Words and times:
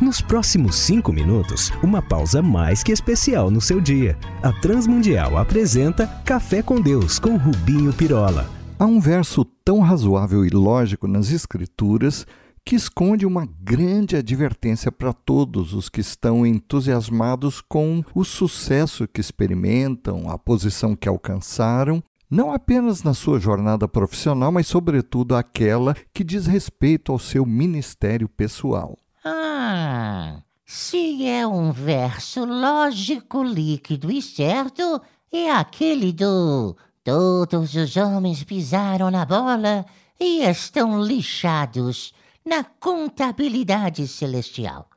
Nos 0.00 0.20
próximos 0.20 0.74
cinco 0.74 1.12
minutos, 1.12 1.70
uma 1.82 2.02
pausa 2.02 2.42
mais 2.42 2.82
que 2.82 2.90
especial 2.90 3.48
no 3.48 3.60
seu 3.60 3.80
dia. 3.80 4.18
A 4.42 4.52
Transmundial 4.52 5.38
apresenta 5.38 6.06
Café 6.24 6.62
com 6.62 6.80
Deus 6.80 7.18
com 7.20 7.36
Rubinho 7.36 7.92
Pirola. 7.92 8.50
Há 8.76 8.86
um 8.86 8.98
verso 8.98 9.44
tão 9.64 9.80
razoável 9.80 10.44
e 10.44 10.50
lógico 10.50 11.06
nas 11.06 11.30
Escrituras 11.30 12.26
que 12.64 12.74
esconde 12.74 13.24
uma 13.24 13.46
grande 13.60 14.16
advertência 14.16 14.90
para 14.90 15.12
todos 15.12 15.72
os 15.74 15.88
que 15.88 16.00
estão 16.00 16.44
entusiasmados 16.44 17.60
com 17.60 18.02
o 18.14 18.24
sucesso 18.24 19.06
que 19.06 19.20
experimentam, 19.20 20.28
a 20.28 20.36
posição 20.36 20.96
que 20.96 21.08
alcançaram, 21.08 22.02
não 22.28 22.52
apenas 22.52 23.02
na 23.04 23.14
sua 23.14 23.38
jornada 23.38 23.86
profissional, 23.86 24.50
mas, 24.50 24.66
sobretudo, 24.66 25.36
aquela 25.36 25.94
que 26.12 26.24
diz 26.24 26.46
respeito 26.46 27.12
ao 27.12 27.18
seu 27.18 27.46
ministério 27.46 28.28
pessoal. 28.28 28.98
Ah, 29.24 30.42
se 30.66 31.26
é 31.26 31.46
um 31.46 31.72
verso 31.72 32.44
lógico, 32.44 33.42
líquido 33.42 34.10
e 34.12 34.20
certo, 34.20 35.00
é 35.32 35.50
aquele 35.50 36.12
do 36.12 36.76
Todos 37.04 37.74
os 37.74 37.96
homens 37.98 38.44
pisaram 38.44 39.10
na 39.10 39.26
bola 39.26 39.84
e 40.18 40.42
estão 40.42 41.02
lixados 41.02 42.14
na 42.44 42.64
contabilidade 42.64 44.08
celestial. 44.08 44.88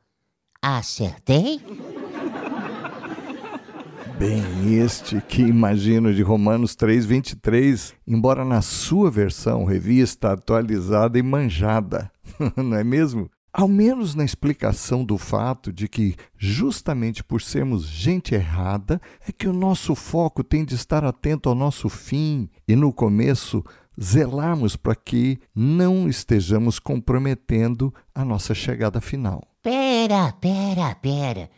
Acertei? 0.62 1.60
Bem, 4.18 4.74
este 4.74 5.20
que 5.20 5.42
imagino 5.42 6.14
de 6.14 6.22
Romanos 6.22 6.74
3:23, 6.74 7.94
embora 8.06 8.42
na 8.42 8.62
sua 8.62 9.10
versão 9.10 9.64
revista, 9.64 10.32
atualizada 10.32 11.18
e 11.18 11.22
manjada, 11.22 12.10
não 12.56 12.74
é 12.74 12.82
mesmo? 12.82 13.30
Ao 13.52 13.66
menos 13.66 14.14
na 14.14 14.24
explicação 14.24 15.04
do 15.04 15.16
fato 15.16 15.72
de 15.72 15.88
que, 15.88 16.14
justamente 16.36 17.24
por 17.24 17.40
sermos 17.40 17.86
gente 17.86 18.34
errada, 18.34 19.00
é 19.26 19.32
que 19.32 19.48
o 19.48 19.52
nosso 19.52 19.94
foco 19.94 20.44
tem 20.44 20.64
de 20.64 20.74
estar 20.74 21.04
atento 21.04 21.48
ao 21.48 21.54
nosso 21.54 21.88
fim 21.88 22.48
e, 22.68 22.76
no 22.76 22.92
começo, 22.92 23.64
zelarmos 24.00 24.76
para 24.76 24.94
que 24.94 25.40
não 25.54 26.08
estejamos 26.08 26.78
comprometendo 26.78 27.92
a 28.14 28.24
nossa 28.24 28.54
chegada 28.54 29.00
final. 29.00 29.42
Pera, 29.62 30.32
pera, 30.32 30.94
pera. 30.94 31.50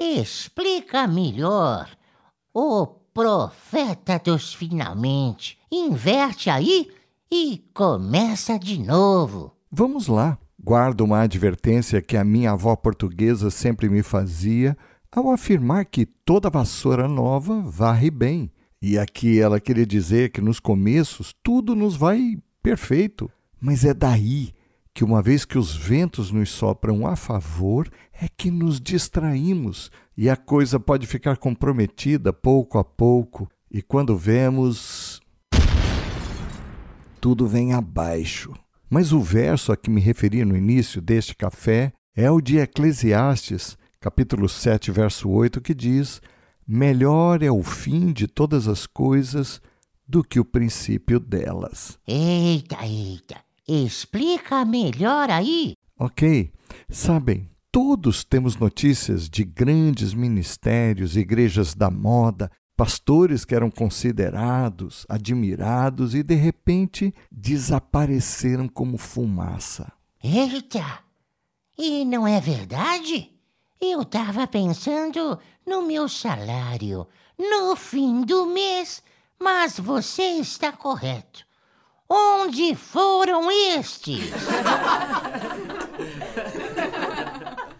Explica 0.00 1.06
melhor. 1.06 1.88
O 2.52 2.86
profeta 2.86 4.18
dos 4.18 4.54
finalmente. 4.54 5.58
Inverte 5.70 6.50
aí 6.50 6.90
e 7.30 7.64
começa 7.72 8.58
de 8.58 8.78
novo. 8.78 9.52
Vamos 9.70 10.08
lá. 10.08 10.38
Guardo 10.66 11.02
uma 11.02 11.20
advertência 11.20 12.00
que 12.00 12.16
a 12.16 12.24
minha 12.24 12.52
avó 12.52 12.74
portuguesa 12.74 13.50
sempre 13.50 13.86
me 13.86 14.02
fazia 14.02 14.74
ao 15.12 15.30
afirmar 15.30 15.84
que 15.84 16.06
toda 16.06 16.48
vassoura 16.48 17.06
nova 17.06 17.60
varre 17.60 18.10
bem. 18.10 18.50
E 18.80 18.98
aqui 18.98 19.38
ela 19.38 19.60
queria 19.60 19.84
dizer 19.84 20.30
que 20.30 20.40
nos 20.40 20.58
começos 20.58 21.34
tudo 21.42 21.74
nos 21.74 21.96
vai 21.96 22.38
perfeito, 22.62 23.30
mas 23.60 23.84
é 23.84 23.92
daí 23.92 24.54
que, 24.94 25.04
uma 25.04 25.20
vez 25.20 25.44
que 25.44 25.58
os 25.58 25.76
ventos 25.76 26.30
nos 26.30 26.48
sopram 26.48 27.06
a 27.06 27.14
favor, 27.14 27.86
é 28.18 28.26
que 28.26 28.50
nos 28.50 28.80
distraímos 28.80 29.90
e 30.16 30.30
a 30.30 30.36
coisa 30.36 30.80
pode 30.80 31.06
ficar 31.06 31.36
comprometida 31.36 32.32
pouco 32.32 32.78
a 32.78 32.84
pouco, 32.84 33.46
e 33.70 33.82
quando 33.82 34.16
vemos. 34.16 35.20
tudo 37.20 37.46
vem 37.46 37.74
abaixo. 37.74 38.54
Mas 38.88 39.12
o 39.12 39.20
verso 39.20 39.72
a 39.72 39.76
que 39.76 39.90
me 39.90 40.00
referi 40.00 40.44
no 40.44 40.56
início 40.56 41.00
deste 41.00 41.34
café 41.34 41.92
é 42.14 42.30
o 42.30 42.40
de 42.40 42.58
Eclesiastes, 42.58 43.76
capítulo 44.00 44.48
7, 44.48 44.90
verso 44.90 45.28
8, 45.28 45.60
que 45.60 45.74
diz: 45.74 46.20
melhor 46.66 47.42
é 47.42 47.50
o 47.50 47.62
fim 47.62 48.12
de 48.12 48.26
todas 48.26 48.68
as 48.68 48.86
coisas 48.86 49.60
do 50.06 50.22
que 50.22 50.38
o 50.38 50.44
princípio 50.44 51.18
delas. 51.18 51.98
Eita, 52.06 52.86
eita, 52.86 53.36
explica 53.66 54.64
melhor 54.64 55.30
aí. 55.30 55.74
Ok, 55.98 56.52
sabem, 56.88 57.48
todos 57.72 58.22
temos 58.22 58.56
notícias 58.56 59.28
de 59.28 59.44
grandes 59.44 60.12
ministérios, 60.12 61.16
igrejas 61.16 61.74
da 61.74 61.90
moda, 61.90 62.50
pastores 62.76 63.44
que 63.44 63.54
eram 63.54 63.70
considerados, 63.70 65.06
admirados 65.08 66.14
e 66.14 66.22
de 66.22 66.34
repente 66.34 67.14
desapareceram 67.30 68.68
como 68.68 68.98
fumaça. 68.98 69.92
Eita, 70.22 71.00
e 71.78 72.04
não 72.04 72.26
é 72.26 72.40
verdade? 72.40 73.30
Eu 73.80 74.02
estava 74.02 74.46
pensando 74.46 75.38
no 75.66 75.82
meu 75.82 76.08
salário 76.08 77.06
no 77.38 77.74
fim 77.76 78.22
do 78.22 78.46
mês, 78.46 79.02
mas 79.38 79.78
você 79.78 80.22
está 80.38 80.72
correto. 80.72 81.44
Onde 82.08 82.74
foram 82.74 83.50
estes? 83.50 84.30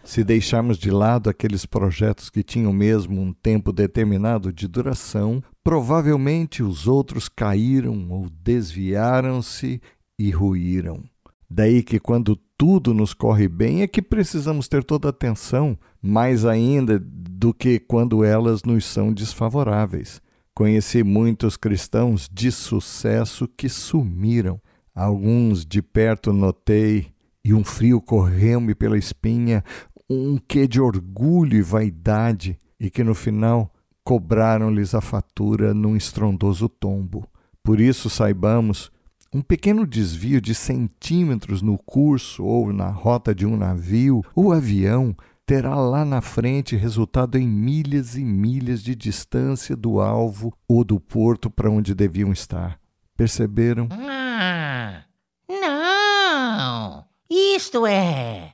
Se 0.05 0.23
deixarmos 0.23 0.77
de 0.77 0.91
lado 0.91 1.31
aqueles 1.31 1.65
projetos 1.65 2.29
que 2.29 2.43
tinham 2.43 2.71
mesmo 2.71 3.19
um 3.19 3.33
tempo 3.33 3.73
determinado 3.73 4.53
de 4.53 4.67
duração, 4.67 5.43
provavelmente 5.63 6.61
os 6.61 6.87
outros 6.87 7.27
caíram 7.27 8.11
ou 8.11 8.29
desviaram-se 8.29 9.81
e 10.17 10.29
ruíram. 10.29 11.03
Daí 11.49 11.81
que, 11.81 11.99
quando 11.99 12.35
tudo 12.55 12.93
nos 12.93 13.15
corre 13.15 13.47
bem, 13.47 13.81
é 13.81 13.87
que 13.87 14.01
precisamos 14.01 14.67
ter 14.67 14.83
toda 14.83 15.07
a 15.07 15.09
atenção, 15.09 15.77
mais 15.99 16.45
ainda 16.45 16.99
do 16.99 17.51
que 17.51 17.79
quando 17.79 18.23
elas 18.23 18.63
nos 18.63 18.85
são 18.85 19.11
desfavoráveis. 19.11 20.21
Conheci 20.53 21.03
muitos 21.03 21.57
cristãos 21.57 22.29
de 22.31 22.51
sucesso 22.51 23.47
que 23.47 23.67
sumiram. 23.67 24.61
Alguns 24.93 25.65
de 25.65 25.81
perto 25.81 26.31
notei, 26.31 27.07
e 27.43 27.53
um 27.53 27.63
frio 27.63 27.99
correu-me 27.99 28.73
pela 28.73 28.97
espinha, 28.97 29.63
um 30.09 30.37
quê 30.37 30.67
de 30.67 30.79
orgulho 30.79 31.57
e 31.57 31.61
vaidade, 31.61 32.59
e 32.79 32.89
que 32.89 33.03
no 33.03 33.15
final 33.15 33.73
cobraram-lhes 34.03 34.93
a 34.93 35.01
fatura 35.01 35.73
num 35.73 35.95
estrondoso 35.95 36.69
tombo. 36.69 37.27
Por 37.63 37.79
isso 37.79 38.09
saibamos 38.09 38.91
um 39.33 39.41
pequeno 39.41 39.85
desvio 39.85 40.39
de 40.39 40.53
centímetros 40.55 41.61
no 41.61 41.77
curso 41.77 42.43
ou 42.45 42.71
na 42.71 42.89
rota 42.89 43.33
de 43.33 43.45
um 43.45 43.57
navio 43.57 44.23
ou 44.35 44.53
avião 44.53 45.15
terá 45.45 45.75
lá 45.75 46.03
na 46.03 46.21
frente 46.21 46.75
resultado 46.75 47.37
em 47.37 47.47
milhas 47.47 48.15
e 48.15 48.23
milhas 48.23 48.81
de 48.81 48.95
distância 48.95 49.75
do 49.75 49.99
alvo 49.99 50.53
ou 50.67 50.83
do 50.83 50.99
porto 50.99 51.49
para 51.49 51.69
onde 51.69 51.93
deviam 51.93 52.31
estar. 52.31 52.79
Perceberam? 53.17 53.89
Ah, 53.91 55.03
não! 55.49 57.05
Isto 57.29 57.85
é. 57.85 58.53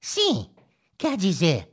Sim, 0.00 0.49
quer 1.00 1.16
dizer, 1.16 1.66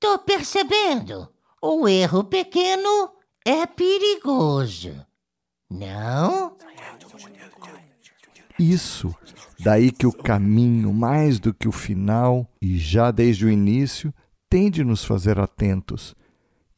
tô 0.00 0.18
percebendo. 0.18 1.28
O 1.60 1.86
erro 1.86 2.24
pequeno 2.24 3.10
é 3.44 3.66
perigoso. 3.66 5.04
Não? 5.70 6.56
Isso. 8.58 9.14
Daí 9.60 9.90
que 9.90 10.06
o 10.06 10.12
caminho, 10.12 10.94
mais 10.94 11.38
do 11.38 11.52
que 11.52 11.68
o 11.68 11.72
final, 11.72 12.48
e 12.60 12.78
já 12.78 13.10
desde 13.10 13.44
o 13.44 13.50
início, 13.50 14.14
tem 14.48 14.70
de 14.70 14.82
nos 14.82 15.04
fazer 15.04 15.38
atentos. 15.38 16.16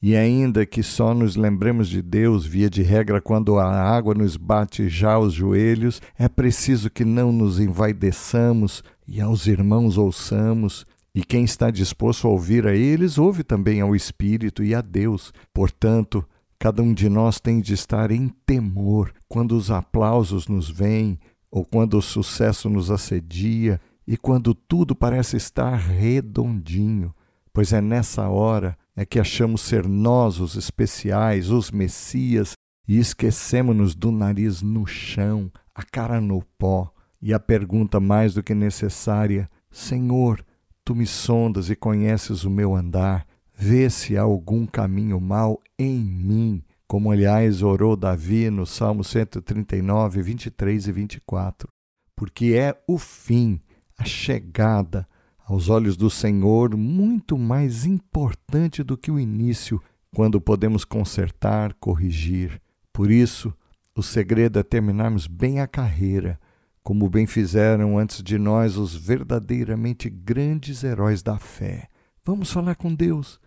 E 0.03 0.17
ainda 0.17 0.67
que 0.67 0.83
só 0.83 1.15
nos 1.15 1.37
lembremos 1.37 1.89
de 1.89 2.03
Deus, 2.03 2.45
via 2.45 2.69
de 2.69 2.83
regra, 2.83 3.21
quando 3.21 3.59
a 3.59 3.71
água 3.71 4.13
nos 4.13 4.37
bate 4.37 4.89
já 4.89 5.13
aos 5.13 5.33
joelhos, 5.33 6.03
é 6.19 6.29
preciso 6.29 6.91
que 6.91 7.05
não 7.05 7.31
nos 7.31 7.61
envaideçamos 7.61 8.83
e 9.07 9.21
aos 9.21 9.47
irmãos 9.47 9.97
ouçamos. 9.97 10.85
E 11.17 11.25
quem 11.25 11.45
está 11.45 11.71
disposto 11.71 12.29
a 12.29 12.31
ouvir 12.31 12.67
a 12.67 12.77
eles, 12.77 13.17
ouve 13.17 13.43
também 13.43 13.81
ao 13.81 13.97
Espírito 13.97 14.63
e 14.63 14.75
a 14.75 14.83
Deus. 14.83 15.33
Portanto, 15.51 16.23
cada 16.59 16.83
um 16.83 16.93
de 16.93 17.09
nós 17.09 17.41
tem 17.41 17.59
de 17.59 17.73
estar 17.73 18.11
em 18.11 18.29
temor 18.45 19.15
quando 19.27 19.57
os 19.57 19.71
aplausos 19.71 20.47
nos 20.47 20.69
vêm, 20.69 21.19
ou 21.51 21.65
quando 21.65 21.97
o 21.97 22.03
sucesso 22.03 22.69
nos 22.69 22.91
assedia 22.91 23.81
e 24.07 24.15
quando 24.15 24.55
tudo 24.55 24.95
parece 24.95 25.39
estar 25.39 25.77
redondinho, 25.77 27.15
pois 27.51 27.73
é 27.73 27.81
nessa 27.81 28.29
hora 28.29 28.77
é 28.95 29.07
que 29.07 29.19
achamos 29.19 29.63
ser 29.63 29.89
nós 29.89 30.39
os 30.39 30.55
especiais, 30.55 31.49
os 31.49 31.71
messias, 31.71 32.53
e 32.87 32.99
esquecemos-nos 32.99 33.95
do 33.95 34.13
nariz 34.13 34.61
no 34.61 34.87
chão, 34.87 35.51
a 35.75 35.83
cara 35.83 36.21
no 36.21 36.43
pó, 36.59 36.93
e 37.23 37.33
a 37.33 37.41
pergunta 37.41 37.99
mais 37.99 38.35
do 38.35 38.43
que 38.43 38.55
necessária: 38.55 39.49
Senhor, 39.71 40.45
tu 40.87 40.95
me 40.95 41.07
sondas 41.07 41.69
e 41.69 41.77
conheces 41.77 42.45
o 42.45 42.51
meu 42.51 42.75
andar, 42.75 43.27
vê 43.55 43.91
se 43.91 44.17
há 44.17 44.23
algum 44.23 44.65
caminho 44.65 45.21
mau 45.21 45.61
em 45.79 45.99
mim 45.99 46.63
como 46.87 47.11
aliás 47.11 47.63
orou 47.63 47.97
Davi 47.97 48.49
no 48.49 48.65
Salmo 48.65 49.03
139, 49.03 50.23
23 50.23 50.87
e 50.87 50.93
24, 50.93 51.69
porque 52.15 52.55
é 52.55 52.81
o 52.87 52.97
fim, 52.97 53.61
a 53.99 54.05
chegada, 54.05 55.07
aos 55.45 55.69
olhos 55.69 55.97
do 55.97 56.09
Senhor, 56.09 56.77
muito 56.77 57.37
mais 57.37 57.85
importante 57.85 58.83
do 58.83 58.97
que 58.97 59.11
o 59.11 59.19
início, 59.19 59.83
quando 60.15 60.41
podemos 60.41 60.85
consertar, 60.85 61.75
corrigir. 61.75 62.61
Por 62.93 63.11
isso, 63.11 63.53
o 63.95 64.03
segredo 64.03 64.59
é 64.59 64.63
terminarmos 64.63 65.27
bem 65.27 65.61
a 65.61 65.67
carreira, 65.67 66.39
como 66.87 67.11
bem 67.11 67.27
fizeram 67.27 67.99
antes 67.99 68.23
de 68.23 68.39
nós 68.39 68.77
os 68.77 68.95
verdadeiramente 68.95 70.09
grandes 70.09 70.85
heróis 70.85 71.21
da 71.21 71.37
fé. 71.37 71.89
Vamos 72.25 72.53
falar 72.53 72.77
com 72.77 72.95
Deus. 72.95 73.41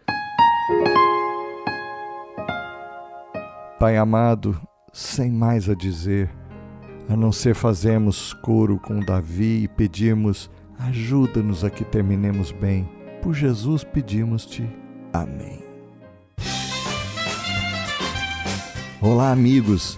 Pai 3.79 3.95
amado, 3.95 4.59
sem 4.91 5.31
mais 5.31 5.69
a 5.69 5.73
dizer, 5.73 6.29
a 7.07 7.15
não 7.15 7.31
ser 7.31 7.55
fazermos 7.55 8.33
coro 8.33 8.77
com 8.77 8.99
Davi 8.99 9.63
e 9.63 9.67
pedirmos 9.69 10.51
ajuda-nos 10.77 11.63
a 11.63 11.69
que 11.69 11.85
terminemos 11.85 12.51
bem. 12.51 12.89
Por 13.21 13.33
Jesus 13.33 13.85
pedimos-te. 13.85 14.69
Amém. 15.13 15.63
Olá, 18.99 19.31
amigos. 19.31 19.97